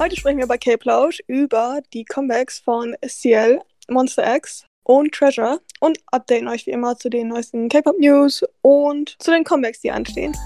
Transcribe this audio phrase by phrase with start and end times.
[0.00, 5.98] Heute sprechen wir bei K-Plausch über die Comebacks von CL, Monster X und Treasure und
[6.12, 10.36] updaten euch wie immer zu den neuesten K-Pop-News und zu den Comebacks, die anstehen.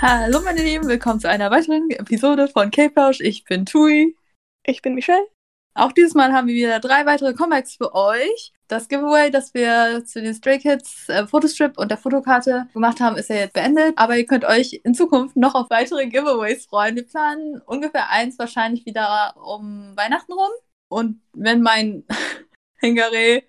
[0.00, 3.20] Hallo meine Lieben, willkommen zu einer weiteren Episode von K-Plausch.
[3.20, 4.16] Ich bin Tui.
[4.64, 5.26] Ich bin Michelle.
[5.74, 8.52] Auch dieses Mal haben wir wieder drei weitere Comebacks für euch.
[8.68, 13.16] Das Giveaway, das wir zu den Stray Kids äh, Fotostrip und der Fotokarte gemacht haben,
[13.16, 13.94] ist ja jetzt beendet.
[13.96, 16.96] Aber ihr könnt euch in Zukunft noch auf weitere Giveaways freuen.
[16.96, 20.50] Wir planen ungefähr eins wahrscheinlich wieder um Weihnachten rum.
[20.88, 22.04] Und wenn mein
[22.80, 23.42] Hengare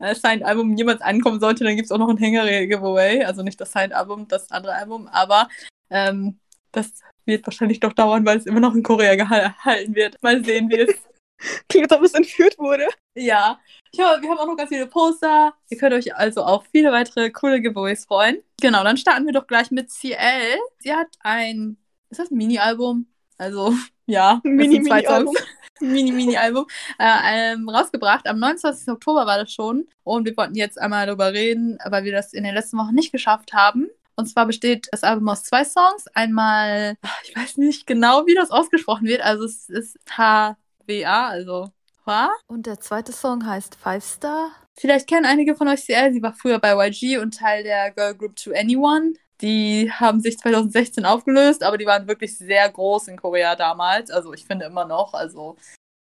[0.00, 3.24] äh, Signed Album jemals ankommen sollte, dann gibt es auch noch ein Hengare Giveaway.
[3.24, 5.06] Also nicht das Signed Album, das andere Album.
[5.08, 5.48] Aber
[5.90, 6.40] ähm,
[6.72, 6.92] das
[7.24, 10.20] wird wahrscheinlich doch dauern, weil es immer noch in Korea gehalten wird.
[10.22, 11.07] Mal sehen, wie es
[11.68, 12.86] Klingt, als ob es entführt wurde.
[13.14, 13.58] Ja.
[13.98, 15.54] Hab, wir haben auch noch ganz viele Poster.
[15.70, 18.42] Ihr könnt euch also auf viele weitere coole Giveaways freuen.
[18.60, 20.58] Genau, dann starten wir doch gleich mit CL.
[20.78, 21.76] Sie hat ein,
[22.10, 23.06] ist das ein Mini-Album?
[23.38, 23.74] Also,
[24.06, 25.34] ja, Mini-Mini-Album.
[25.80, 26.66] Mini-Mini-Album
[26.98, 28.26] äh, ähm, rausgebracht.
[28.26, 28.88] Am 29.
[28.88, 29.86] Oktober war das schon.
[30.02, 33.12] Und wir wollten jetzt einmal darüber reden, weil wir das in den letzten Wochen nicht
[33.12, 33.88] geschafft haben.
[34.16, 36.08] Und zwar besteht das Album aus zwei Songs.
[36.14, 39.20] Einmal, ich weiß nicht genau, wie das ausgesprochen wird.
[39.20, 40.56] Also es ist H
[40.88, 41.70] WA, also
[42.06, 42.30] Hua.
[42.46, 44.50] Und der zweite Song heißt Five Star.
[44.74, 46.12] Vielleicht kennen einige von euch CL.
[46.12, 49.12] Sie war früher bei YG und Teil der Girl Group To Anyone.
[49.40, 54.10] Die haben sich 2016 aufgelöst, aber die waren wirklich sehr groß in Korea damals.
[54.10, 55.56] Also ich finde immer noch, also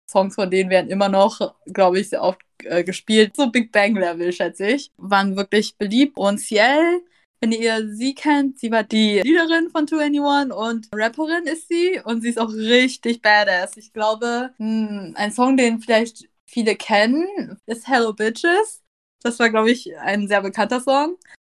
[0.10, 3.36] Songs von denen werden immer noch, glaube ich, sehr oft äh, gespielt.
[3.36, 4.92] So Big Bang Level, schätze ich.
[4.98, 6.18] Waren wirklich beliebt.
[6.18, 7.04] Und Ciel
[7.44, 12.22] wenn ihr sie kennt, sie war die Leaderin von 2NE1 und Rapperin ist sie und
[12.22, 13.75] sie ist auch richtig badass.
[13.75, 18.81] Ich glaube, hm, ein Song, den vielleicht viele kennen, ist Hello Bitches.
[19.23, 21.17] Das war, glaube ich, ein sehr bekannter Song.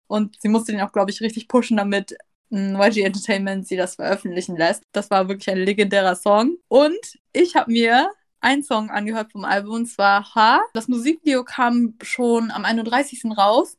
[0.08, 2.16] Und sie musste den auch, glaube ich, richtig pushen, damit
[2.50, 4.84] hm, YG Entertainment sie das veröffentlichen lässt.
[4.94, 6.60] Das war wirklich ein legendärer Song.
[6.70, 10.62] Und ich habe mir einen Song angehört vom Album, und zwar Ha.
[10.74, 13.38] Das Musikvideo kam schon am 31.
[13.38, 13.78] raus.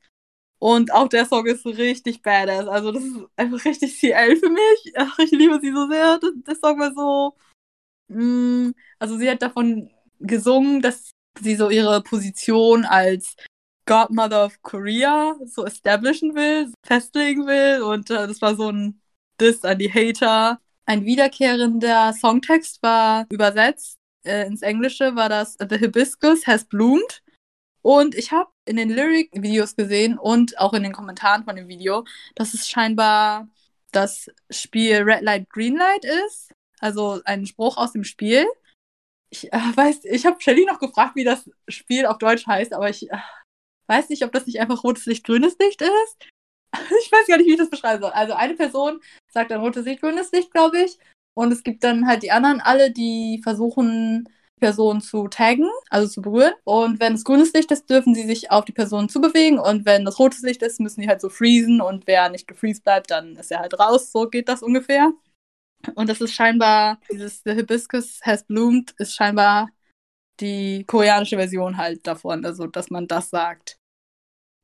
[0.64, 2.66] Und auch der Song ist richtig badass.
[2.68, 4.94] Also das ist einfach richtig CL für mich.
[4.96, 6.18] Ach, ich liebe sie so sehr.
[6.18, 7.36] Der Song war so.
[8.08, 13.36] Mh, mm, also sie hat davon gesungen, dass sie so ihre Position als
[13.84, 17.82] Godmother of Korea so establishen will, festlegen will.
[17.82, 19.02] Und äh, das war so ein
[19.38, 20.60] Diss an die Hater.
[20.86, 23.98] Ein wiederkehrender Songtext war übersetzt.
[24.24, 27.22] Äh, ins Englische war das The Hibiscus has bloomed.
[27.84, 32.06] Und ich habe in den Lyric-Videos gesehen und auch in den Kommentaren von dem Video,
[32.34, 33.46] dass es scheinbar
[33.92, 36.50] das Spiel Red Light, Green Light ist.
[36.80, 38.46] Also ein Spruch aus dem Spiel.
[39.28, 42.88] Ich äh, weiß, ich habe Shelly noch gefragt, wie das Spiel auf Deutsch heißt, aber
[42.88, 43.18] ich äh,
[43.86, 46.16] weiß nicht, ob das nicht einfach rotes Licht, grünes Licht ist.
[46.72, 48.12] ich weiß gar nicht, wie ich das beschreiben soll.
[48.12, 49.00] Also eine Person
[49.30, 50.96] sagt dann rotes Licht, grünes Licht, glaube ich.
[51.34, 54.26] Und es gibt dann halt die anderen alle, die versuchen,
[54.64, 56.54] Person zu taggen, also zu berühren.
[56.64, 59.58] Und wenn es grünes Licht ist, dürfen sie sich auf die Person zubewegen.
[59.58, 61.82] Und wenn das rotes Licht ist, müssen die halt so freezen.
[61.82, 64.10] Und wer nicht gefreezed bleibt, dann ist er halt raus.
[64.10, 65.12] So geht das ungefähr.
[65.96, 69.68] Und das ist scheinbar, dieses The Hibiscus has bloomed, ist scheinbar
[70.40, 72.42] die koreanische Version halt davon.
[72.46, 73.76] Also, dass man das sagt.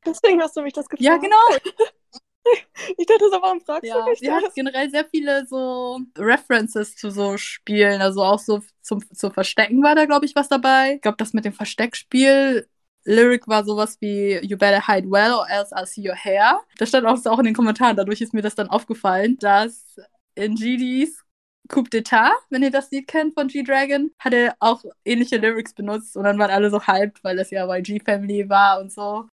[0.06, 1.04] Deswegen hast du mich das gefragt.
[1.04, 1.36] Ja, genau.
[2.96, 6.96] Ich dachte, das war ein Fragst ja, mich sie hat generell sehr viele so References
[6.96, 10.94] zu so Spielen, also auch so zum, zu Verstecken war da, glaube ich, was dabei.
[10.94, 12.66] Ich glaube, das mit dem Versteckspiel
[13.04, 16.60] Lyric war sowas wie You better hide well or else I'll see your hair.
[16.78, 19.96] Das stand auch, auch in den Kommentaren, dadurch ist mir das dann aufgefallen, dass
[20.34, 21.24] in GDs
[21.68, 26.16] Coup d'etat, wenn ihr das Lied kennt von G-Dragon, hat er auch ähnliche Lyrics benutzt
[26.16, 29.28] und dann waren alle so hyped, weil das ja YG-Family war und so.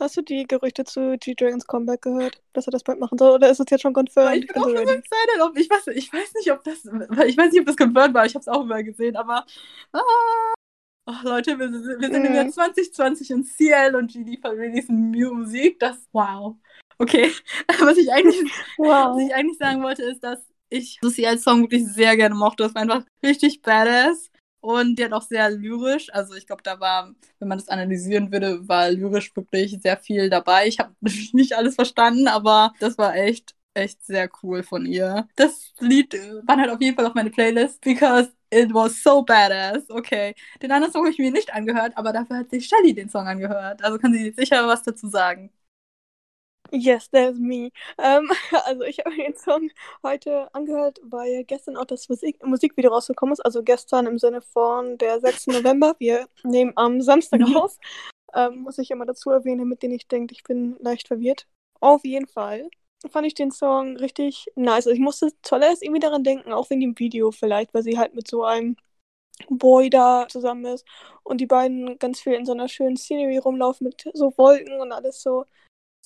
[0.00, 3.32] Hast du die Gerüchte zu G-Dragons Comeback gehört, dass er das bald machen soll?
[3.32, 4.44] Oder ist es jetzt schon confirmed?
[4.44, 5.40] Ich bin auch schon so excited.
[5.40, 6.84] Ob, ich, weiß, ich weiß nicht, ob das.
[7.26, 8.24] Ich weiß nicht, ob das confirmed war.
[8.24, 9.44] Ich habe es auch immer gesehen, aber.
[9.92, 10.00] Ah,
[11.06, 12.26] oh, Leute, wir, wir sind mhm.
[12.26, 15.80] im Jahr 2020 und CL und GD releasen Musik.
[15.80, 15.96] Das.
[16.12, 16.56] Wow.
[16.98, 17.32] Okay.
[17.80, 19.16] was, ich eigentlich, wow.
[19.16, 20.38] was ich eigentlich sagen wollte, ist, dass
[20.68, 22.62] ich Lucy als Song wirklich sehr gerne mochte.
[22.62, 24.30] Das war einfach richtig badass.
[24.60, 26.12] Und hat auch sehr lyrisch.
[26.12, 30.28] Also ich glaube, da war, wenn man das analysieren würde, war lyrisch wirklich sehr viel
[30.30, 30.66] dabei.
[30.66, 30.94] Ich habe
[31.32, 35.28] nicht alles verstanden, aber das war echt, echt sehr cool von ihr.
[35.36, 36.14] Das Lied
[36.46, 39.88] war halt auf jeden Fall auf meine Playlist, because it was so badass.
[39.90, 40.34] Okay.
[40.60, 43.26] Den anderen Song habe ich mir nicht angehört, aber dafür hat sich Shelly den Song
[43.28, 43.82] angehört.
[43.84, 45.50] Also kann sie sicher was dazu sagen.
[46.70, 47.70] Yes, there's me.
[47.98, 48.30] Ähm,
[48.66, 49.70] also ich habe den Song
[50.02, 53.40] heute angehört, weil gestern auch das Musik Musikvideo rausgekommen ist.
[53.40, 55.46] Also gestern im Sinne von der 6.
[55.52, 55.94] November.
[55.98, 57.78] Wir nehmen am Samstag aus.
[58.34, 61.46] Ähm, muss ich immer dazu erwähnen, mit denen ich denke, ich bin leicht verwirrt.
[61.80, 62.68] Auf jeden Fall
[63.10, 64.86] fand ich den Song richtig nice.
[64.86, 68.14] Also ich musste zuallererst irgendwie daran denken, auch wegen dem Video vielleicht, weil sie halt
[68.14, 68.76] mit so einem
[69.48, 70.84] Boy da zusammen ist
[71.22, 74.92] und die beiden ganz viel in so einer schönen Scenery rumlaufen mit so Wolken und
[74.92, 75.44] alles so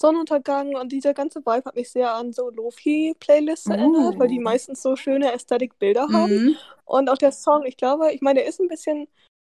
[0.02, 4.42] Sonnenuntergang und dieser ganze Vibe hat mich sehr an so Lofi-Playlists erinnert, weil die Oh.
[4.42, 6.46] meistens so schöne Ästhetik-Bilder haben.
[6.46, 6.56] Mhm.
[6.84, 9.06] Und auch der Song, ich glaube, ich meine, der ist ein bisschen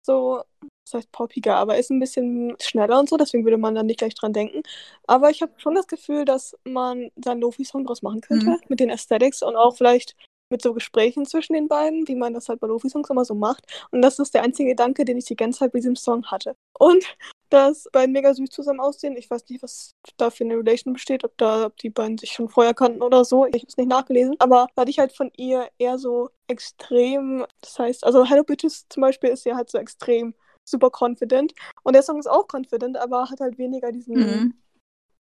[0.06, 0.44] so,
[0.86, 4.00] das heißt poppiger, aber ist ein bisschen schneller und so, deswegen würde man dann nicht
[4.00, 4.62] gleich dran denken.
[5.08, 8.60] Aber ich habe schon das Gefühl, dass man da einen Lofi-Song draus machen könnte, Mhm.
[8.68, 10.16] mit den Aesthetics und auch vielleicht
[10.52, 13.64] mit so Gesprächen zwischen den beiden, wie man das halt bei Lofi-Songs immer so macht.
[13.92, 16.56] Und das ist der einzige Gedanke, den ich die ganze Zeit bei diesem Song hatte.
[16.78, 17.06] Und
[17.52, 19.16] dass beiden mega süß zusammen aussehen.
[19.18, 22.32] Ich weiß nicht, was da für eine Relation besteht, ob da, ob die beiden sich
[22.32, 23.46] schon vorher kannten oder so.
[23.46, 24.36] Ich habe es nicht nachgelesen.
[24.40, 28.88] Aber da hatte ich halt von ihr eher so extrem, das heißt, also Hello Bitches
[28.90, 30.34] zum Beispiel ist ja halt so extrem
[30.64, 31.54] super confident.
[31.84, 34.54] Und der Song ist auch confident, aber hat halt weniger diesen Mhm.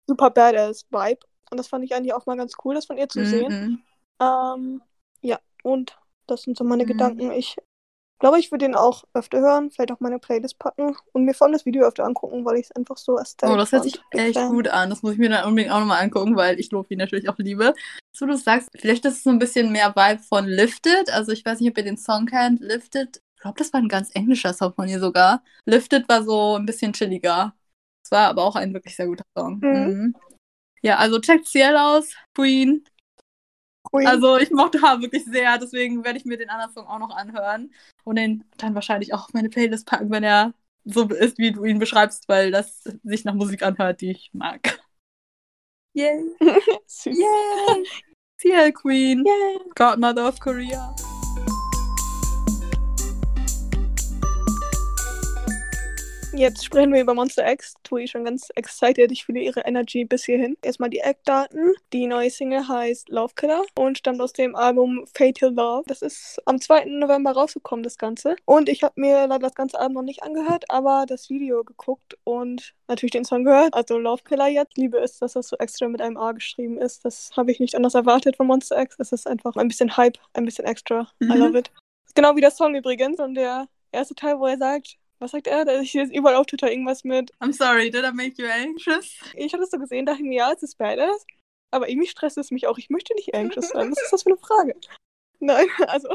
[0.08, 1.20] super badass Vibe.
[1.52, 3.54] Und das fand ich eigentlich auch mal ganz cool, das von ihr zu sehen.
[3.54, 3.84] Mhm.
[4.20, 4.82] Ähm,
[5.22, 5.98] ja, und
[6.28, 6.88] das sind so meine Mhm.
[6.88, 7.32] Gedanken.
[7.32, 7.58] Ich
[8.20, 11.46] glaube, ich würde den auch öfter hören, vielleicht auch meine Playlist packen und mir vor
[11.46, 14.00] allem das Video öfter angucken, weil ich es einfach so ästhetisch Oh, das hört sich
[14.12, 14.50] echt Fan.
[14.50, 14.90] gut an.
[14.90, 17.74] Das muss ich mir dann unbedingt auch nochmal angucken, weil ich Lofi natürlich auch liebe.
[18.16, 21.12] So du sagst, vielleicht ist es so ein bisschen mehr Vibe von Lifted.
[21.12, 22.62] Also ich weiß nicht, ob ihr den Song kennt.
[22.62, 25.44] Lifted, ich glaube, das war ein ganz englischer Song von ihr sogar.
[25.66, 27.54] Lifted war so ein bisschen chilliger.
[28.04, 29.60] Es war aber auch ein wirklich sehr guter Song.
[29.62, 29.70] Mhm.
[29.70, 30.16] Mhm.
[30.82, 32.84] Ja, also checkt Ciel aus, Queen.
[33.92, 34.08] Queen.
[34.08, 37.16] Also ich mochte Haar wirklich sehr, deswegen werde ich mir den anderen Song auch noch
[37.16, 37.74] anhören
[38.04, 40.54] und den dann wahrscheinlich auch auf meine Playlist packen, wenn er
[40.86, 44.80] so ist, wie du ihn beschreibst, weil das sich nach Musik anhört, die ich mag.
[45.94, 46.24] Yay!
[47.06, 47.86] Yay!
[48.40, 49.60] CL Queen, Yay.
[49.76, 50.96] Godmother of Korea.
[56.38, 57.74] Jetzt sprechen wir über Monster X.
[57.82, 59.12] Tui schon ganz excited.
[59.12, 60.56] Ich fühle ihre Energy bis hierhin.
[60.62, 61.74] Erstmal die Eckdaten.
[61.94, 65.86] Die neue Single heißt Love Killer und stammt aus dem Album Fatal Love.
[65.88, 66.86] Das ist am 2.
[66.86, 68.36] November rausgekommen, das Ganze.
[68.46, 72.16] Und ich habe mir leider das ganze Album noch nicht angehört, aber das Video geguckt
[72.24, 73.74] und natürlich den Song gehört.
[73.74, 74.78] Also Love Killer jetzt.
[74.78, 77.04] Liebe es, dass das so extra mit einem A geschrieben ist.
[77.04, 78.96] Das habe ich nicht anders erwartet von Monster X.
[79.00, 81.08] Es ist einfach ein bisschen Hype, ein bisschen extra.
[81.20, 81.34] I Mhm.
[81.34, 81.72] love it.
[82.14, 83.20] Genau wie der Song übrigens.
[83.20, 85.66] Und der erste Teil, wo er sagt, was sagt er?
[85.66, 87.32] Da ist jetzt überall auf Twitter irgendwas mit.
[87.40, 89.16] I'm sorry, did I make you anxious?
[89.34, 91.26] Ich habe das so gesehen, dachte mir, ja, es ist badass.
[91.72, 92.78] Aber irgendwie stresst es mich auch.
[92.78, 93.92] Ich möchte nicht anxious sein.
[93.92, 94.76] Was ist das für eine Frage?
[95.40, 96.10] Nein, also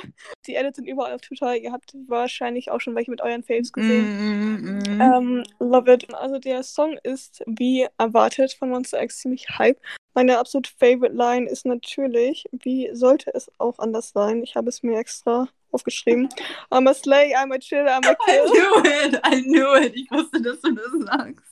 [0.46, 1.56] die Edits sind überall auf Twitter.
[1.56, 4.04] Ihr habt wahrscheinlich auch schon welche mit euren Faves gesehen.
[4.04, 5.00] Mm, mm, mm.
[5.00, 6.12] Ähm, love it.
[6.14, 9.80] Also der Song ist wie erwartet von Monster X ziemlich hype.
[10.14, 14.42] Meine absolute Favorite Line ist natürlich, wie sollte es auch anders sein?
[14.42, 16.28] Ich habe es mir extra aufgeschrieben.
[16.70, 18.46] I'm a slay, I'm a chill, I'm a I kill.
[18.50, 19.94] knew it, I knew it.
[19.94, 21.46] Ich wusste, dass du das sagst.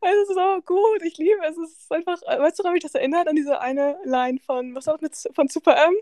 [0.00, 1.56] Es ist so gut, ich liebe es.
[1.58, 3.26] Es ist einfach, weißt du, woran mich das erinnert?
[3.26, 5.94] An diese eine Line von, was das mit, von Super M?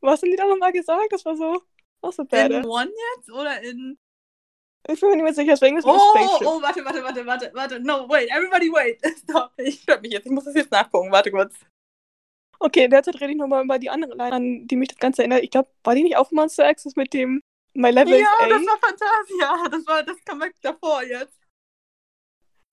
[0.00, 1.08] Was haben die da nochmal gesagt?
[1.12, 1.60] Das war so,
[2.00, 2.66] auch so In badass.
[2.66, 3.98] One jetzt oder in
[4.88, 6.46] Ich bin mir nicht mehr sicher, deswegen ist es Oh, Spaceship.
[6.46, 7.80] oh, warte, warte, warte, warte, warte.
[7.80, 8.98] No, wait, everybody wait.
[9.18, 9.52] Stop.
[9.58, 10.24] Ich stopp mich jetzt.
[10.26, 11.12] Ich muss das jetzt nachgucken.
[11.12, 11.54] Warte kurz.
[12.64, 15.42] Okay, derzeit rede ich nochmal über die andere Line, an die mich das Ganze erinnert.
[15.42, 16.72] Ich glaube, war die nicht auch Monster?
[16.72, 17.42] Das mit dem
[17.74, 18.48] My Level is Ja, A?
[18.48, 19.68] das war Fantasia.
[19.68, 21.36] Das war das Comeback davor jetzt.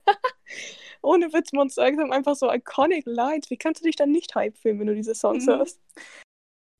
[1.02, 3.50] Ohne Witz, Monster X haben einfach so iconic Lines.
[3.50, 5.50] Wie kannst du dich dann nicht hype fühlen, wenn du diese Songs Mhm.
[5.52, 5.80] hörst?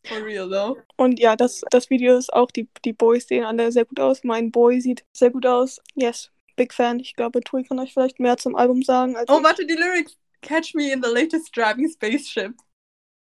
[0.08, 0.78] For real, though.
[0.98, 4.24] Und ja, das, das Video ist auch, die, die Boys sehen alle sehr gut aus.
[4.24, 5.82] Mein Boy sieht sehr gut aus.
[5.96, 7.00] Yes, big fan.
[7.00, 10.18] Ich glaube, Tui kann euch vielleicht mehr zum Album sagen Oh, warte, die Lyrics.
[10.42, 12.54] Catch me in the latest driving spaceship.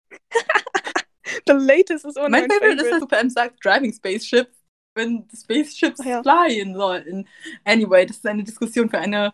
[1.45, 2.91] The latest ist immer mein mein Favorite ist, Favorite.
[2.91, 4.49] dass Super M sagt driving spaceship,
[4.95, 6.21] wenn Spaceships ja.
[6.21, 7.27] flyen sollten.
[7.65, 9.33] Anyway, das ist eine Diskussion für eine,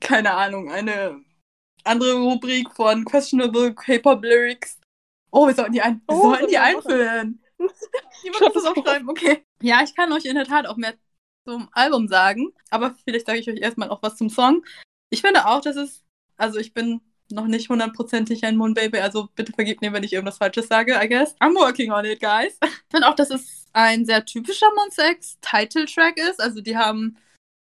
[0.00, 1.22] keine Ahnung, eine
[1.84, 4.78] andere Rubrik von questionable K-Pop Lyrics.
[5.30, 7.42] Oh, wir sollten die, ein wir Oh, sollten die einführen.
[8.22, 9.44] Jemand muss das aufschreiben, okay.
[9.62, 10.94] Ja, ich kann euch in der Tat auch mehr
[11.46, 14.64] zum Album sagen, aber vielleicht sage ich euch erstmal auch was zum Song.
[15.10, 16.04] Ich finde auch, dass es,
[16.36, 17.00] also ich bin
[17.30, 21.08] noch nicht hundertprozentig ein Moon also bitte vergebt mir, wenn ich irgendwas Falsches sage, I
[21.08, 21.34] guess.
[21.40, 22.58] I'm working on it, guys.
[22.62, 26.40] Ich finde auch, dass es ein sehr typischer Monster X Title-Track ist.
[26.40, 27.16] Also die haben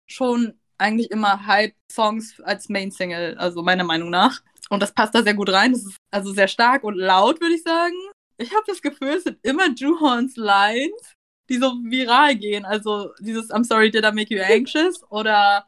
[0.08, 4.42] schon eigentlich immer Hype-Songs als Main-Single, also meiner Meinung nach.
[4.68, 5.73] Und das passt da sehr gut rein.
[5.73, 7.94] Das ist also sehr stark und laut, würde ich sagen.
[8.38, 11.14] Ich habe das Gefühl, es sind immer Juhons Lines,
[11.49, 12.64] die so viral gehen.
[12.64, 15.02] Also dieses I'm sorry, did I make you anxious?
[15.11, 15.66] Oder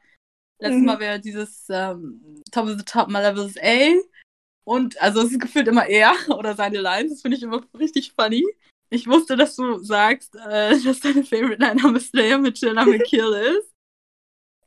[0.58, 0.86] letztes Mhm.
[0.86, 3.94] Mal wäre dieses ähm, Top of the Top, my level is A.
[4.64, 7.12] Und also es ist gefühlt immer er oder seine Lines.
[7.12, 8.44] Das finde ich immer richtig funny.
[8.90, 12.90] Ich wusste, dass du sagst, äh, dass deine Favorite Line am Slayer mit Chill am
[13.06, 13.74] Kill ist.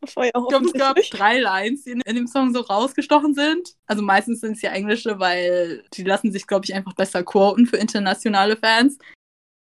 [0.04, 3.76] Auch Ich glaube, es gab drei Lines, die in, in dem Song so rausgestochen sind.
[3.86, 7.68] Also meistens sind es ja englische, weil die lassen sich, glaube ich, einfach besser quoten
[7.68, 8.98] für internationale Fans.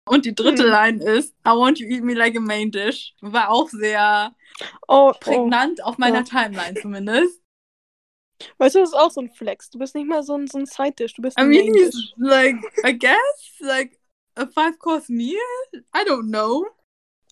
[0.04, 0.70] Und die dritte Hm.
[0.70, 3.14] Line ist I want you eat me like a main dish.
[3.20, 4.34] War auch sehr
[4.88, 5.18] Oh, oh.
[5.18, 6.22] prägnant auf meiner Ja.
[6.24, 7.40] Timeline zumindest.
[8.58, 9.70] Weißt du, das ist auch so ein Flex.
[9.70, 11.94] Du bist nicht mal so ein, so ein Side-Dish, du bist I ein mean, Main-Dish.
[11.94, 13.98] he's like, I guess, like
[14.36, 15.38] a five-course meal?
[15.94, 16.66] I don't know.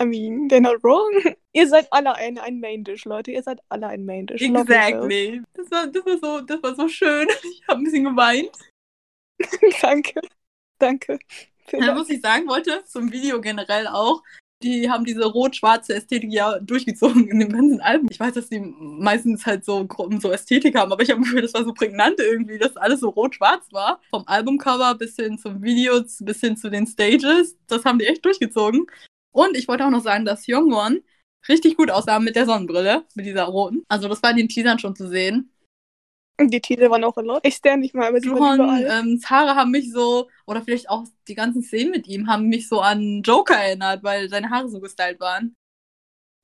[0.00, 1.10] I mean, they're not wrong.
[1.52, 3.32] Ihr seid alle ein, ein Main-Dish, Leute.
[3.32, 4.40] Ihr seid alle ein Main-Dish.
[4.40, 5.42] Exactly.
[5.54, 7.26] Das war, das war so, das war so schön.
[7.42, 8.56] Ich habe ein bisschen geweint.
[9.82, 10.20] Danke.
[10.78, 11.18] Danke.
[11.72, 14.22] Ja, was ich sagen wollte, zum Video generell auch,
[14.62, 18.08] die haben diese rot-schwarze Ästhetik ja durchgezogen in dem ganzen Album.
[18.10, 21.42] Ich weiß, dass die meistens halt so Gruppen so Ästhetik haben, aber ich habe Gefühl,
[21.42, 24.00] das war so prägnant irgendwie, dass alles so rot-schwarz war.
[24.10, 27.56] Vom Albumcover bis hin zum Video, bis hin zu den Stages.
[27.68, 28.86] Das haben die echt durchgezogen.
[29.32, 31.02] Und ich wollte auch noch sagen, dass Young One
[31.48, 33.84] richtig gut aussah mit der Sonnenbrille, mit dieser roten.
[33.88, 35.52] Also das war in den Teasern schon zu sehen.
[36.48, 37.46] Die Titel waren auch in Lot.
[37.46, 39.04] Ich stand nicht mal, aber sie waren Johann, überall.
[39.04, 42.68] ähm, Haare haben mich so, oder vielleicht auch die ganzen Szenen mit ihm, haben mich
[42.68, 45.54] so an Joker erinnert, weil seine Haare so gestylt waren.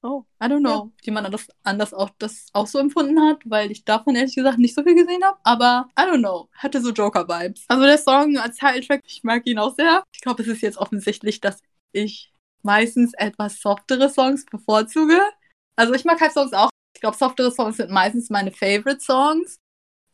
[0.03, 0.25] Oh.
[0.41, 3.85] I don't know, wie man das anders auch das auch so empfunden hat, weil ich
[3.85, 5.39] davon ehrlich gesagt nicht so viel gesehen habe.
[5.43, 7.65] Aber I don't know, hatte so Joker-Vibes.
[7.67, 10.05] Also der Song als Titeltrack, ich mag ihn auch sehr.
[10.13, 11.61] Ich glaube, es ist jetzt offensichtlich, dass
[11.93, 15.21] ich meistens etwas softere Songs bevorzuge.
[15.77, 16.71] Also ich mag Hype-Songs auch.
[16.95, 19.57] Ich glaube, softere Songs sind meistens meine Favorite-Songs.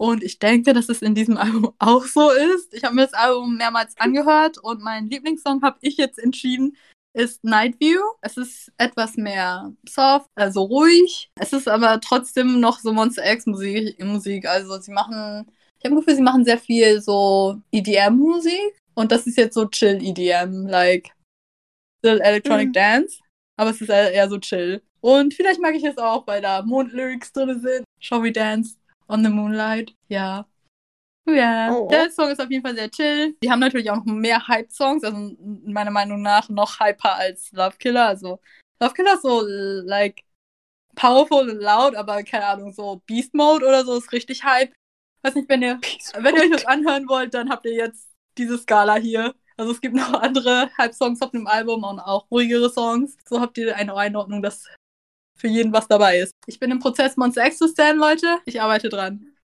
[0.02, 2.74] Und ich denke, dass es in diesem Album auch so ist.
[2.74, 6.76] Ich habe mir das Album mehrmals angehört und mein Lieblingssong habe ich jetzt entschieden,
[7.16, 8.00] ist Night View.
[8.20, 11.30] Es ist etwas mehr soft, also ruhig.
[11.38, 14.02] Es ist aber trotzdem noch so Monster X Musik.
[14.02, 14.44] Musik.
[14.44, 15.46] Also sie machen,
[15.78, 18.76] ich habe das Gefühl, sie machen sehr viel so EDM-Musik.
[18.96, 21.12] Und das ist jetzt so chill EDM, like
[22.04, 22.72] still Electronic Mhm.
[22.72, 23.20] Dance.
[23.56, 24.82] Aber es ist eher eher so chill.
[25.00, 27.84] Und vielleicht mag ich es auch, weil da Mondlyrics drin sind.
[28.00, 29.94] Shall we dance on the moonlight?
[30.08, 30.46] Ja.
[31.24, 31.88] Ja, Oh.
[31.88, 33.36] der Song ist auf jeden Fall sehr chill.
[33.42, 37.76] Die haben natürlich auch noch mehr Hype-Songs, also meiner Meinung nach noch hyper als Love
[37.78, 38.06] Killer.
[38.06, 38.40] Also
[38.80, 40.24] Love Killer ist so like
[40.96, 44.72] powerful und laut, aber keine Ahnung, so Beast Mode oder so ist richtig Hype.
[45.22, 45.80] Weiß nicht, wenn ihr,
[46.18, 49.34] wenn ihr euch das anhören wollt, dann habt ihr jetzt diese Skala hier.
[49.56, 53.16] Also es gibt noch andere Hype-Songs auf dem Album und auch ruhigere Songs.
[53.28, 54.66] So habt ihr eine Einordnung, dass
[55.42, 56.32] für jeden was dabei ist.
[56.46, 58.38] Ich bin im Prozess, Monster X zu stan, Leute.
[58.46, 59.34] Ich arbeite dran.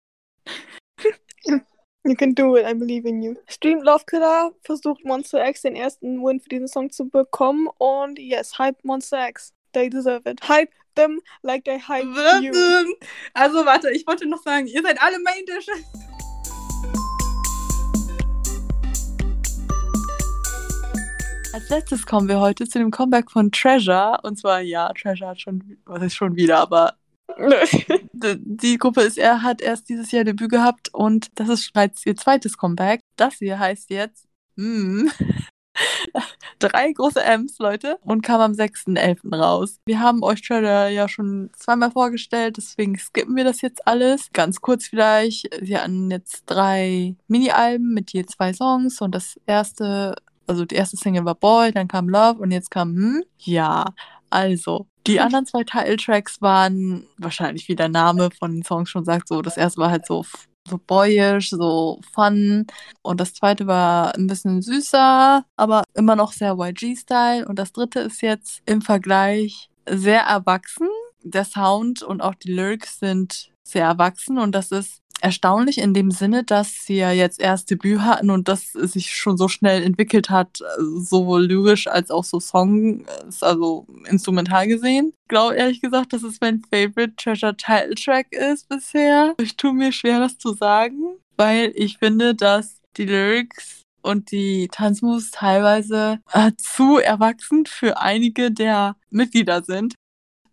[2.05, 3.35] You can do it, I believe in you.
[3.49, 8.19] Stream Love Killer versucht Monster X den ersten Win für diesen Song zu bekommen und
[8.21, 9.53] yes, hype Monster X.
[9.73, 10.41] They deserve it.
[10.49, 12.07] Hype them like they hype
[12.41, 12.53] you.
[13.35, 15.85] Also warte, ich wollte noch sagen, ihr seid alle Main Dishes.
[21.59, 24.21] Als letztes kommen wir heute zu dem Comeback von Treasure.
[24.23, 26.95] Und zwar, ja, Treasure hat schon, was ist schon wieder, aber
[28.13, 32.15] die Gruppe ist, er hat erst dieses Jahr Debüt gehabt und das ist bereits ihr
[32.15, 33.01] zweites Comeback.
[33.17, 35.09] Das hier heißt jetzt, mm,
[36.61, 39.35] drei große M's, Leute, und kam am 6.11.
[39.35, 39.81] raus.
[39.85, 44.31] Wir haben euch Treasure ja schon zweimal vorgestellt, deswegen skippen wir das jetzt alles.
[44.33, 50.15] Ganz kurz vielleicht, sie hatten jetzt drei Mini-Alben mit je zwei Songs und das erste,
[50.49, 53.25] also die erste Single war Boy, dann kam Love und jetzt kam Hm.
[53.39, 53.87] Ja,
[54.31, 59.29] also, die anderen zwei Titeltracks waren wahrscheinlich, wie der Name von den Songs schon sagt,
[59.29, 60.25] so, das erste war halt so,
[60.69, 62.67] so boyish, so fun.
[63.03, 67.47] Und das zweite war ein bisschen süßer, aber immer noch sehr YG-Style.
[67.47, 70.89] Und das dritte ist jetzt im Vergleich sehr erwachsen.
[71.23, 76.11] Der Sound und auch die Lyrics sind sehr erwachsen und das ist erstaunlich in dem
[76.11, 80.31] Sinne, dass sie ja jetzt erst Debüt hatten und das sich schon so schnell entwickelt
[80.31, 83.05] hat, sowohl lyrisch als auch so Song,
[83.41, 85.13] also instrumental gesehen.
[85.25, 89.35] Ich glaube ehrlich gesagt, dass es mein Favorite Treasure Title Track ist bisher.
[89.41, 94.69] Ich tue mir schwer, das zu sagen, weil ich finde, dass die Lyrics und die
[94.71, 99.95] Tanzmoves teilweise äh, zu erwachsen für einige der Mitglieder sind,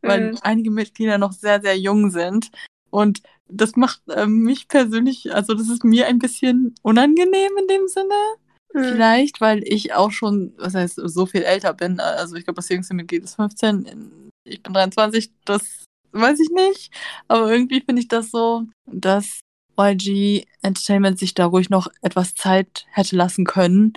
[0.02, 0.38] weil Mhm.
[0.42, 2.50] einige Mitglieder noch sehr, sehr jung sind.
[2.90, 7.88] Und das macht äh, mich persönlich, also das ist mir ein bisschen unangenehm in dem
[7.88, 8.16] Sinne.
[8.74, 8.84] Hm.
[8.84, 12.00] Vielleicht, weil ich auch schon, was heißt, so viel älter bin.
[12.00, 14.32] Also ich glaube, das jüngste Mitglied ist 15.
[14.44, 16.92] Ich bin 23, das weiß ich nicht.
[17.28, 19.40] Aber irgendwie finde ich das so, dass
[19.80, 23.94] YG Entertainment sich da ruhig noch etwas Zeit hätte lassen können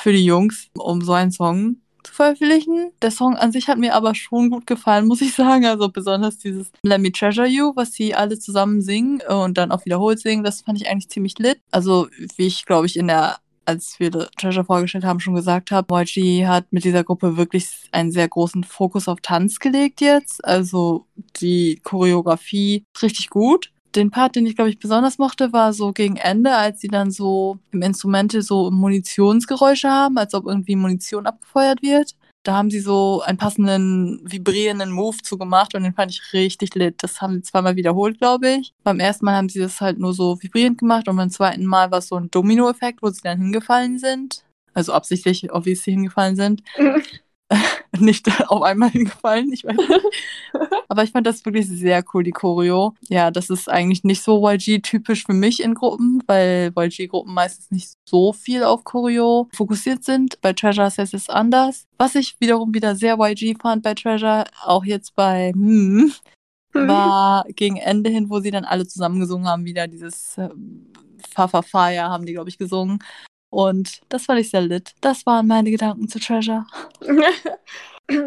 [0.00, 2.90] für die Jungs, um so einen Song zu veröffentlichen.
[3.02, 5.66] Der Song an sich hat mir aber schon gut gefallen, muss ich sagen.
[5.66, 9.84] Also besonders dieses Let Me Treasure You, was sie alle zusammen singen und dann auch
[9.84, 11.60] wiederholt singen, das fand ich eigentlich ziemlich lit.
[11.70, 13.38] Also wie ich, glaube ich, in der
[13.68, 18.10] als wir Treasure vorgestellt haben, schon gesagt habe, YG hat mit dieser Gruppe wirklich einen
[18.10, 20.42] sehr großen Fokus auf Tanz gelegt jetzt.
[20.42, 21.04] Also
[21.36, 23.70] die Choreografie richtig gut.
[23.94, 27.10] Den Part, den ich, glaube ich, besonders mochte, war so gegen Ende, als sie dann
[27.10, 32.14] so im Instrumente so Munitionsgeräusche haben, als ob irgendwie Munition abgefeuert wird.
[32.44, 37.02] Da haben sie so einen passenden, vibrierenden Move zugemacht und den fand ich richtig lit.
[37.02, 38.72] Das haben sie zweimal wiederholt, glaube ich.
[38.84, 41.90] Beim ersten Mal haben sie das halt nur so vibrierend gemacht und beim zweiten Mal
[41.90, 44.44] war es so ein Domino-Effekt, wo sie dann hingefallen sind.
[44.72, 46.62] Also absichtlich, ob sie hingefallen sind.
[47.98, 50.02] nicht auf einmal hingefallen, ich weiß nicht.
[50.88, 52.94] Aber ich fand das wirklich sehr cool, die Choreo.
[53.08, 57.92] Ja, das ist eigentlich nicht so YG-typisch für mich in Gruppen, weil YG-Gruppen meistens nicht
[58.08, 60.40] so viel auf Choreo fokussiert sind.
[60.40, 61.86] Bei Treasure ist es anders.
[61.96, 66.12] Was ich wiederum wieder sehr YG fand bei Treasure, auch jetzt bei hm,
[66.72, 70.48] war gegen Ende hin, wo sie dann alle zusammen gesungen haben, wieder dieses äh,
[71.30, 72.98] Fa Fa Fa, ja, haben die, glaube ich, gesungen.
[73.50, 74.92] Und das fand ich sehr lit.
[75.00, 76.66] Das waren meine Gedanken zu Treasure.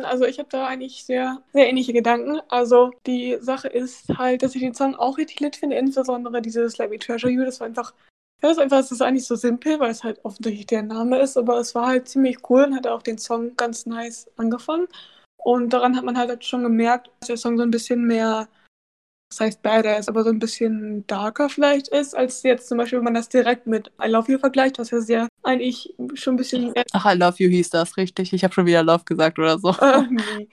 [0.03, 2.39] Also ich habe da eigentlich sehr, sehr ähnliche Gedanken.
[2.49, 6.77] Also die Sache ist halt, dass ich den Song auch richtig lit finde, insbesondere dieses
[6.77, 7.43] Let Me Treasure You.
[7.43, 7.91] Das war einfach,
[8.43, 11.19] ja, das ist einfach, das ist eigentlich so simpel, weil es halt offensichtlich der Name
[11.19, 14.87] ist, aber es war halt ziemlich cool und hat auch den Song ganz nice angefangen.
[15.37, 18.47] Und daran hat man halt schon gemerkt, dass der Song so ein bisschen mehr
[19.31, 23.05] das heißt badass, aber so ein bisschen darker vielleicht ist, als jetzt zum Beispiel, wenn
[23.05, 26.73] man das direkt mit I Love You vergleicht, was ja sehr eigentlich schon ein bisschen.
[26.91, 28.33] Ach, I Love You hieß das, richtig.
[28.33, 29.69] Ich habe schon wieder Love gesagt oder so.
[29.69, 30.49] Äh, nee.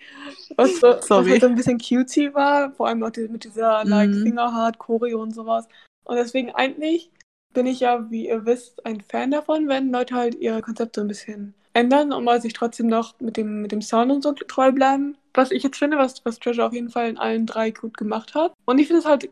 [0.56, 1.00] Was, so, Sorry.
[1.25, 4.23] was halt so ein bisschen cutesy war, vor allem auch die, mit dieser like mhm.
[4.23, 5.66] Fingerhard, Choreo und sowas.
[6.04, 7.11] Und deswegen eigentlich
[7.54, 11.08] bin ich ja, wie ihr wisst, ein Fan davon, wenn Leute halt ihre Konzepte ein
[11.08, 14.70] bisschen ändern und mal sich trotzdem noch mit dem, mit dem Sound und so treu
[14.70, 17.97] bleiben was ich jetzt finde, was, was Treasure auf jeden Fall in allen drei gut
[17.97, 18.52] gemacht hat.
[18.64, 19.30] Und ich finde es halt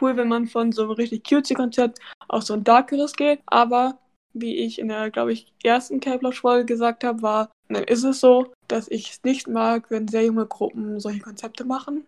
[0.00, 3.40] cool, wenn man von so einem richtig cutesy Konzept auf so ein darkeres geht.
[3.46, 3.98] Aber
[4.32, 8.52] wie ich in der, glaube ich, ersten K-Plot-Folge gesagt habe, war, dann ist es so,
[8.68, 12.06] dass ich es nicht mag, wenn sehr junge Gruppen solche Konzepte machen,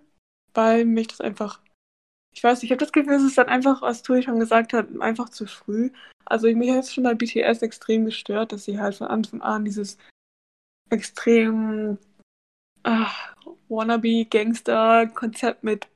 [0.54, 1.60] weil mich das einfach,
[2.32, 4.86] ich weiß, ich habe das Gefühl, es ist dann einfach, was Tui schon gesagt hat,
[5.00, 5.90] einfach zu früh.
[6.26, 9.64] Also mich hat es schon bei BTS extrem gestört, dass sie halt von Anfang an
[9.64, 9.98] dieses
[10.90, 11.98] extrem
[13.68, 15.88] Wannabe-Gangster-Konzept mit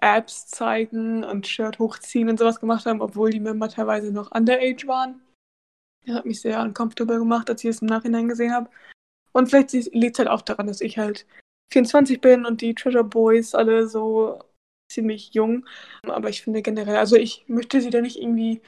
[0.00, 4.86] Apps zeigen und Shirt hochziehen und sowas gemacht haben, obwohl die Member teilweise noch underage
[4.86, 5.22] waren.
[6.04, 8.68] Das hat mich sehr uncomfortable gemacht, als ich es im Nachhinein gesehen habe.
[9.32, 11.26] Und vielleicht liegt es halt auch daran, dass ich halt
[11.72, 14.38] 24 bin und die Treasure Boys alle so
[14.90, 15.66] ziemlich jung.
[16.06, 18.60] Aber ich finde generell, also ich möchte sie da nicht irgendwie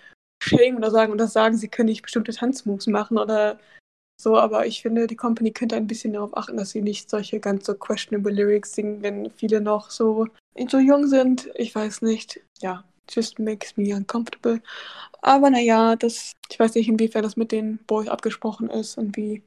[0.43, 3.59] schämen oder sagen oder sagen, sie können nicht bestimmte Tanzmoves machen oder
[4.19, 7.39] so, aber ich finde, die Company könnte ein bisschen darauf achten, dass sie nicht solche
[7.39, 10.27] ganz so questionable Lyrics singen, wenn viele noch so,
[10.69, 11.51] so jung sind.
[11.55, 12.41] Ich weiß nicht.
[12.61, 14.63] Ja, just makes me uncomfortable.
[15.21, 19.43] Aber naja, das, ich weiß nicht, inwiefern das mit den Boys abgesprochen ist und wie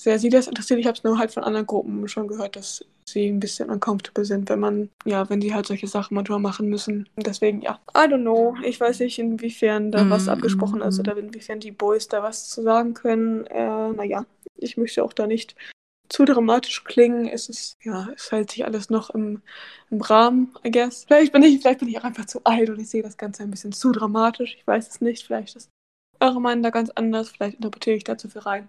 [0.00, 0.80] sehr sie das interessiert.
[0.80, 4.24] Ich habe es nur halt von anderen Gruppen schon gehört, dass sie ein bisschen uncomfortable
[4.24, 7.08] sind, wenn man, ja, wenn die halt solche Sachen manchmal machen müssen.
[7.16, 8.54] Deswegen, ja, I don't know.
[8.64, 12.48] Ich weiß nicht, inwiefern da mm, was abgesprochen ist oder inwiefern die Boys da was
[12.48, 13.46] zu sagen können.
[13.46, 15.54] Äh, naja, ich möchte auch da nicht
[16.08, 17.26] zu dramatisch klingen.
[17.26, 19.42] Es ist, ja, es hält sich alles noch im,
[19.90, 21.04] im Rahmen, I guess.
[21.04, 23.42] Vielleicht bin ich, vielleicht bin ich auch einfach zu alt und ich sehe das Ganze
[23.42, 24.56] ein bisschen zu dramatisch.
[24.56, 25.26] Ich weiß es nicht.
[25.26, 25.70] Vielleicht ist
[26.20, 27.30] eure Meinung da ganz anders.
[27.30, 28.68] Vielleicht interpretiere ich da zu viel rein.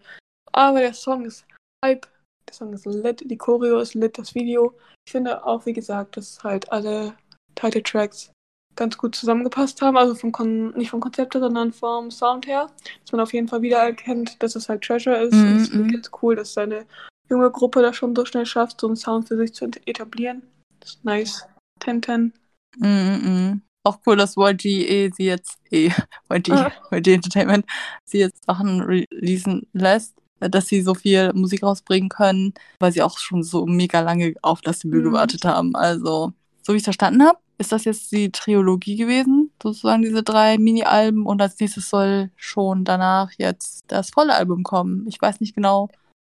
[0.52, 1.46] Aber der Song ist
[1.84, 2.08] Hype.
[2.48, 3.24] Der Song ist lit.
[3.30, 4.18] Die Choreo ist lit.
[4.18, 4.74] Das Video.
[5.06, 7.16] Ich finde auch, wie gesagt, dass halt alle
[7.56, 8.32] Title Tracks
[8.76, 9.98] ganz gut zusammengepasst haben.
[9.98, 12.70] Also vom Kon nicht vom Konzept, sondern vom Sound her.
[13.02, 15.34] Dass man auf jeden Fall wiedererkennt, dass es halt Treasure ist.
[15.34, 15.74] Mm -hmm.
[15.74, 16.86] Und ich ganz cool, dass seine
[17.30, 20.44] junge Gruppe das schon so schnell schafft, so einen Sound für sich zu etablieren.
[20.80, 21.46] Das ist nice.
[21.82, 22.32] 10-10.
[22.78, 23.60] Mm -mm.
[23.86, 25.92] Auch cool, dass YG eh sie jetzt, eh,
[26.32, 26.72] YG, ah.
[26.92, 27.66] YG Entertainment,
[28.06, 30.16] sie jetzt Sachen releasen lässt
[30.50, 34.62] dass sie so viel Musik rausbringen können, weil sie auch schon so mega lange auf
[34.62, 35.12] das Debüt mhm.
[35.12, 35.76] gewartet haben.
[35.76, 40.24] Also, so wie ich es verstanden habe, ist das jetzt die Trilogie gewesen, sozusagen diese
[40.24, 45.06] drei Mini-Alben und als nächstes soll schon danach jetzt das volle Album kommen.
[45.08, 45.90] Ich weiß nicht genau,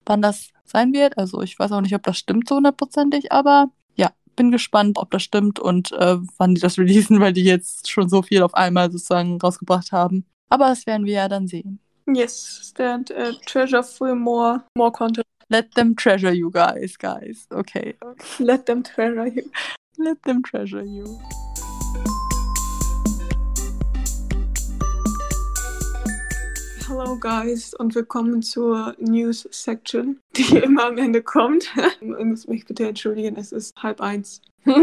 [0.04, 1.18] wann das sein wird.
[1.18, 5.10] Also ich weiß auch nicht, ob das stimmt so hundertprozentig, aber ja, bin gespannt, ob
[5.10, 8.54] das stimmt und äh, wann die das releasen, weil die jetzt schon so viel auf
[8.54, 10.26] einmal sozusagen rausgebracht haben.
[10.48, 11.80] Aber das werden wir ja dann sehen.
[12.08, 15.26] Yes, stand uh, treasure for more more content.
[15.50, 17.48] Let them treasure you guys, guys.
[17.50, 17.94] Okay.
[18.38, 19.50] Let them treasure you.
[19.98, 21.20] Let them treasure you.
[26.86, 31.72] Hello guys und willkommen zur News Section, die immer am Ende kommt.
[32.00, 34.40] Ihr müsst mich bitte entschuldigen, es ist halb eins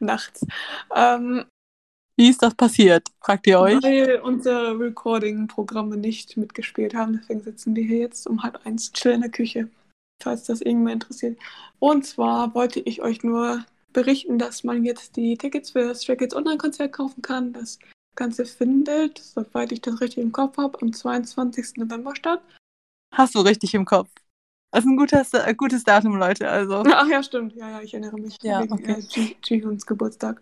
[0.00, 0.44] nachts.
[0.92, 1.44] Ähm,
[2.16, 3.08] Wie ist das passiert?
[3.20, 3.82] Fragt ihr euch?
[3.82, 7.18] Weil unsere Recording-Programme nicht mitgespielt haben.
[7.20, 9.68] Deswegen sitzen wir hier jetzt um halb eins chill in der Küche.
[10.22, 11.38] Falls das irgendwer interessiert.
[11.78, 16.16] Und zwar wollte ich euch nur berichten, dass man jetzt die Tickets für das Stray
[16.16, 17.52] Kids Online-Konzert kaufen kann.
[17.52, 17.78] Das
[18.14, 21.76] Ganze findet, soweit ich das richtig im Kopf habe, am 22.
[21.76, 22.40] November statt.
[23.14, 24.08] Hast du richtig im Kopf.
[24.72, 26.48] Das ist ein gutes, äh, gutes Datum, Leute.
[26.48, 26.82] Also.
[26.86, 27.54] Ach ja, stimmt.
[27.54, 28.36] Ja, ja, ich erinnere mich.
[28.42, 29.04] Ja, wegen okay.
[29.14, 30.40] äh, Jihuns Geburtstag.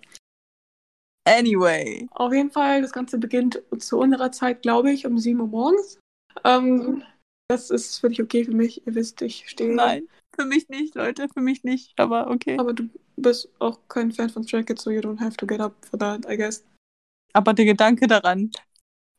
[1.25, 2.07] Anyway.
[2.13, 5.99] Auf jeden Fall, das Ganze beginnt zu unserer Zeit, glaube ich, um 7 Uhr morgens.
[6.45, 7.03] Ähm,
[7.49, 8.87] das ist völlig okay für mich.
[8.87, 9.75] Ihr wisst, ich stehe.
[9.75, 10.09] Nein,
[10.39, 11.29] für mich nicht, Leute.
[11.33, 11.99] Für mich nicht.
[11.99, 12.59] Aber okay.
[12.59, 15.61] Aber du bist auch kein Fan von Stray Kids, so you don't have to get
[15.61, 16.65] up for that, I guess.
[17.33, 18.51] Aber der Gedanke daran.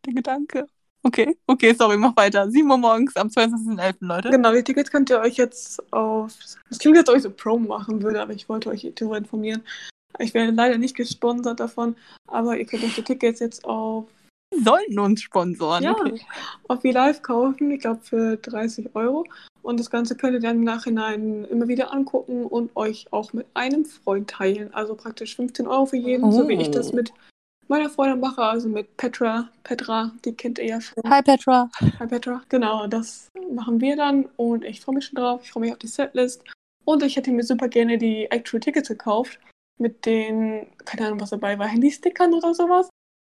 [0.06, 0.68] Der Gedanke.
[1.04, 2.50] Okay, okay, sorry, mach weiter.
[2.50, 4.30] 7 Uhr morgens am 20.11., Leute.
[4.32, 6.36] Genau, die Tickets könnt ihr euch jetzt auf.
[6.70, 9.64] Das klingt, als ob ich so Promo machen würde, aber ich wollte euch darüber informieren.
[10.20, 11.96] Ich werde leider nicht gesponsert davon,
[12.28, 14.06] aber ihr könnt euch die Tickets jetzt auf,
[14.64, 15.84] sollten uns sponsoren.
[15.84, 15.92] Ja.
[15.92, 16.22] Okay.
[16.68, 19.26] auf V-Live kaufen, ich glaube für 30 Euro.
[19.62, 23.48] Und das Ganze könnt ihr dann im Nachhinein immer wieder angucken und euch auch mit
[23.56, 24.74] einem Freund teilen.
[24.74, 26.96] Also praktisch 15 Euro für jeden, so wie ich das Oh.
[26.96, 27.12] mit
[27.68, 29.50] meiner Freundin mache, also mit Petra.
[29.64, 31.02] Petra, die kennt ihr ja schon.
[31.08, 31.70] Hi, Petra.
[32.00, 32.44] Hi Petra.
[32.50, 35.42] Genau, das machen wir dann und ich freue mich schon drauf.
[35.44, 36.44] Ich freue mich auf die Setlist.
[36.86, 39.40] Und ich hätte mir super gerne die Actual Tickets gekauft.
[39.78, 42.90] Mit den, keine Ahnung, was dabei war, Handystickern oder sowas.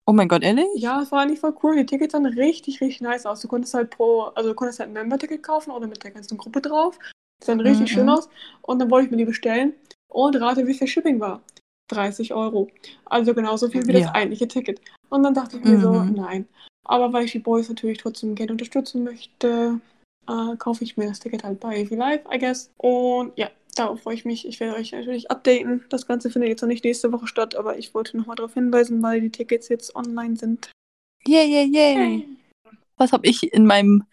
[0.08, 0.66] Oh mein Gott, ehrlich?
[0.76, 1.76] Ja, es war eigentlich voll cool.
[1.76, 3.42] Die Tickets sahen richtig, richtig nice aus.
[3.42, 6.38] Du konntest halt pro, also du konntest halt ein Member-Ticket kaufen oder mit der ganzen
[6.38, 6.98] Gruppe drauf.
[7.42, 7.96] Die sahen richtig Mhm.
[7.96, 8.28] schön aus.
[8.64, 9.74] Und dann wollte ich mir die bestellen.
[10.12, 11.42] Und rate, wie viel Shipping war.
[11.90, 12.68] 30 Euro.
[13.06, 14.16] Also genauso viel wie das Ja.
[14.16, 14.82] eigentliche Ticket.
[15.10, 16.14] Und dann dachte ich mir so, Mhm.
[16.16, 16.48] nein.
[16.86, 19.80] Aber weil ich die Boys natürlich trotzdem gerne unterstützen möchte,
[20.28, 22.72] äh, kaufe ich mir das Ticket halt bei AV Live, I guess.
[22.78, 24.48] Und ja, darauf freue ich mich.
[24.48, 25.84] Ich werde euch natürlich updaten.
[25.90, 29.02] Das Ganze findet jetzt noch nicht nächste Woche statt, aber ich wollte nochmal darauf hinweisen,
[29.02, 30.72] weil die Tickets jetzt online sind.
[31.28, 32.28] Yay, yay, yay.
[32.98, 34.04] Was habe ich in meinem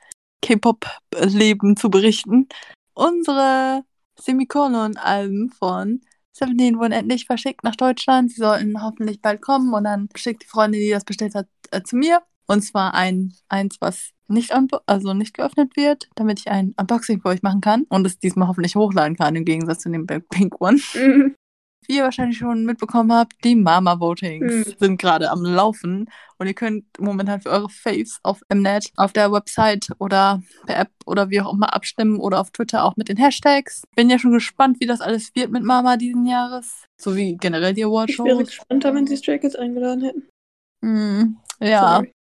[0.43, 2.49] K-Pop-Leben zu berichten?
[2.95, 3.85] Unsere
[4.21, 6.01] Semikolon-Alben von
[6.33, 8.31] Seventeen wurden endlich verschickt nach Deutschland.
[8.31, 11.83] Sie sollten hoffentlich bald kommen und dann schickt die Freundin, die das bestellt hat, äh,
[11.83, 12.23] zu mir.
[12.49, 14.53] Und zwar ein eins, was nicht
[14.87, 18.49] also nicht geöffnet wird, damit ich ein Unboxing für euch machen kann und es diesmal
[18.49, 20.81] hoffentlich hochladen kann, im Gegensatz zu dem Blackpink One.
[20.95, 21.35] Mhm.
[21.87, 24.75] Wie ihr wahrscheinlich schon mitbekommen habt, die Mama-Votings Mhm.
[24.79, 29.33] sind gerade am Laufen und ihr könnt momentan für eure Faves auf Mnet, auf der
[29.33, 33.17] Website oder per App oder wie auch immer abstimmen oder auf Twitter auch mit den
[33.17, 33.85] Hashtags.
[33.97, 36.85] Bin ja schon gespannt, wie das alles wird mit Mama diesen Jahres.
[37.01, 40.29] So wie generell die Ich wäre gespannter, wenn sie Stray Kids eingeladen hätten.
[40.83, 42.13] Mm, ja, Sorry.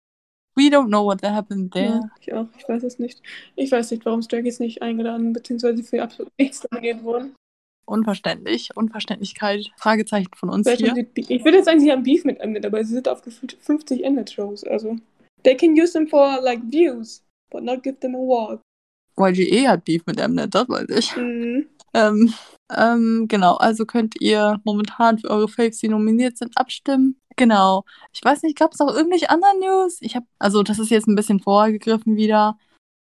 [0.58, 2.02] We don't know what happened there.
[2.02, 2.48] Ja, ich auch.
[2.58, 3.22] Ich weiß es nicht.
[3.56, 5.84] Ich weiß nicht, warum Stray Kids nicht eingeladen bzw.
[5.84, 7.36] für absolut nichts nominiert wurden.
[7.86, 8.76] Unverständlich.
[8.76, 9.72] Unverständlichkeit.
[9.78, 11.08] Fragezeichen von uns Vielleicht hier.
[11.30, 14.02] Ich würde jetzt sagen, sie haben Beef mit Mnet, aber sie sind auf gefühlt 50
[14.02, 14.66] Mnet-Shows.
[14.66, 14.98] Also,
[15.44, 18.60] they can use them for, like, views, but not give them award.
[19.18, 21.16] YGE hat Beef mit Mnet, das weiß ich.
[21.16, 21.68] Mhm.
[21.94, 22.34] Ähm,
[22.76, 27.20] ähm, genau, also könnt ihr momentan für eure Faves, die nominiert sind, abstimmen.
[27.38, 27.86] Genau.
[28.14, 29.98] Ich weiß nicht, gab es noch irgendwelche anderen News?
[30.02, 32.58] Ich habe, also das ist jetzt ein bisschen vorgegriffen wieder.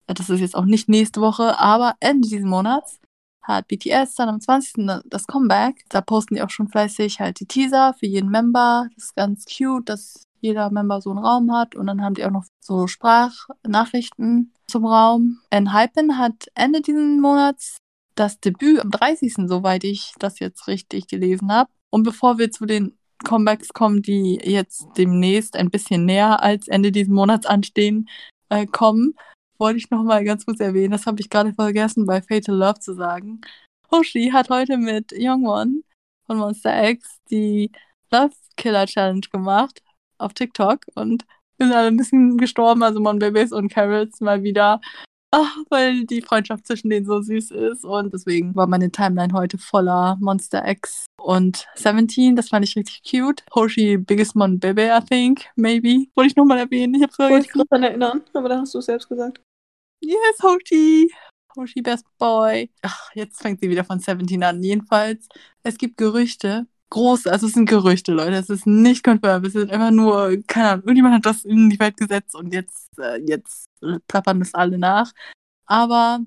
[0.05, 2.99] Das ist jetzt auch nicht nächste Woche, aber Ende diesen Monats
[3.41, 5.03] hat BTS dann am 20.
[5.05, 5.83] das Comeback.
[5.89, 8.87] Da posten die auch schon fleißig halt die Teaser für jeden Member.
[8.95, 11.75] Das ist ganz cute, dass jeder Member so einen Raum hat.
[11.75, 15.39] Und dann haben die auch noch so Sprachnachrichten zum Raum.
[15.49, 17.77] Enhypen hat Ende diesen Monats
[18.13, 19.47] das Debüt am 30.
[19.47, 21.71] soweit ich das jetzt richtig gelesen habe.
[21.89, 26.91] Und bevor wir zu den Comebacks kommen, die jetzt demnächst ein bisschen näher als Ende
[26.91, 28.09] dieses Monats anstehen,
[28.49, 29.15] äh, kommen,
[29.57, 32.79] wollte ich noch mal ganz kurz erwähnen, das habe ich gerade vergessen bei Fatal Love
[32.79, 33.41] zu sagen.
[33.91, 35.83] Hoshi hat heute mit Youngwon
[36.25, 37.71] von Monster X die
[38.11, 39.81] Love Killer Challenge gemacht
[40.17, 41.25] auf TikTok und
[41.57, 44.79] wir sind alle ein bisschen gestorben, also Mon Babies und Carrots mal wieder.
[45.31, 49.59] Ach, weil die Freundschaft zwischen denen so süß ist und deswegen war meine Timeline heute
[49.59, 52.35] voller Monster X und 17.
[52.35, 53.43] Das fand ich richtig cute.
[53.53, 56.07] Hoshi, biggest Mon Baby, I think, maybe.
[56.15, 56.95] Wollte ich nochmal erwähnen.
[56.95, 57.67] Ich hab's Wollte ich vergessen.
[57.69, 59.39] gerade daran erinnern, aber da hast du es selbst gesagt.
[60.01, 61.11] Yes, Hoshi.
[61.55, 62.71] Hoshi, best boy.
[62.81, 64.63] Ach, jetzt fängt sie wieder von 17 an.
[64.63, 65.27] Jedenfalls,
[65.61, 66.65] es gibt Gerüchte.
[66.91, 68.33] Große, also es sind Gerüchte, Leute.
[68.35, 69.45] Es ist nicht confirmed.
[69.47, 72.89] Es sind einfach nur, keine Ahnung, irgendjemand hat das in die Welt gesetzt und jetzt,
[72.99, 73.67] äh, jetzt
[74.07, 75.11] plappern das alle nach.
[75.65, 76.19] Aber,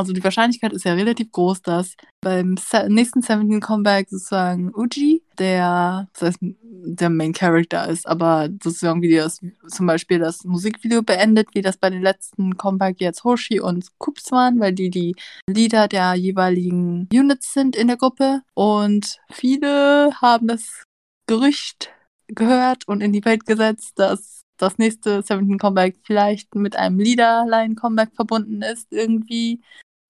[0.00, 2.56] also die Wahrscheinlichkeit ist ja relativ groß, dass beim
[2.88, 9.14] nächsten 17 Comeback sozusagen Uji, der, das heißt, der Main Character ist, aber sozusagen wie
[9.14, 13.86] das zum Beispiel das Musikvideo beendet, wie das bei den letzten Comeback jetzt Hoshi und
[13.98, 15.14] Kups waren, weil die die
[15.46, 18.40] Leader der jeweiligen Units sind in der Gruppe.
[18.54, 20.84] Und viele haben das
[21.26, 21.90] Gerücht
[22.28, 28.14] gehört und in die Welt gesetzt, dass das nächste Seventeen Comeback vielleicht mit einem Liederline-Comeback
[28.14, 29.60] verbunden ist irgendwie.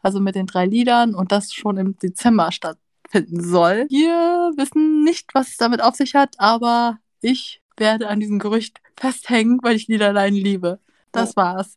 [0.02, 3.86] Also mit den drei Liedern und das schon im Dezember stattfinden soll.
[3.88, 8.80] Wir wissen nicht, was es damit auf sich hat, aber ich werde an diesem Gerücht
[8.96, 10.78] festhängen, weil ich Liederline liebe.
[11.12, 11.36] Das oh.
[11.36, 11.76] war's.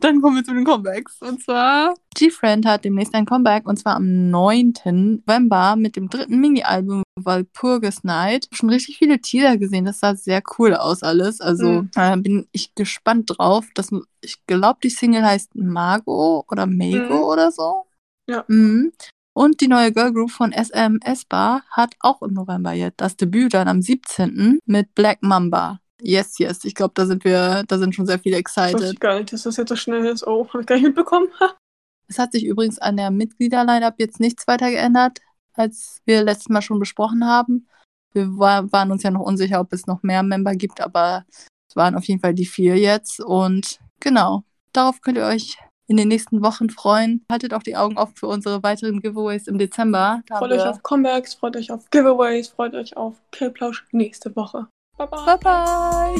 [0.00, 1.22] Dann kommen wir zu den Comebacks.
[1.22, 4.74] Und zwar, G-Friend hat demnächst ein Comeback und zwar am 9.
[5.26, 8.48] November mit dem dritten Mini-Album Walpurgis Night.
[8.52, 9.84] Schon richtig viele Teaser gesehen.
[9.84, 11.40] Das sah sehr cool aus alles.
[11.40, 11.90] Also mhm.
[11.96, 13.66] äh, bin ich gespannt drauf.
[13.74, 17.22] Das, ich glaube, die Single heißt Margo oder Mago mhm.
[17.22, 17.86] oder so.
[18.28, 18.44] Ja.
[18.48, 18.92] Mhm.
[19.36, 23.54] Und die neue Girl Group von SMS Bar hat auch im November jetzt das Debüt
[23.54, 24.60] dann am 17.
[24.64, 25.80] mit Black Mamba.
[26.04, 26.64] Yes, yes.
[26.64, 28.92] Ich glaube, da sind wir, da sind schon sehr viele excited.
[28.92, 30.26] Ich gar nicht, dass das jetzt so schnell ist.
[30.26, 31.28] Oh, habe ich gar nicht mitbekommen.
[32.08, 35.20] es hat sich übrigens an der Mitgliederline-Up jetzt nichts weiter geändert,
[35.54, 37.66] als wir letztes Mal schon besprochen haben.
[38.12, 41.24] Wir war, waren uns ja noch unsicher, ob es noch mehr Member gibt, aber
[41.68, 43.20] es waren auf jeden Fall die vier jetzt.
[43.20, 47.24] Und genau, darauf könnt ihr euch in den nächsten Wochen freuen.
[47.30, 50.22] Haltet auch die Augen offen für unsere weiteren Giveaways im Dezember.
[50.28, 54.68] freut euch auf Comebacks, freut euch auf Giveaways, freut euch auf K-Plausch nächste Woche.
[54.96, 56.14] 拜拜。